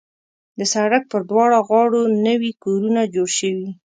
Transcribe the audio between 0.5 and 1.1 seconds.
د سړک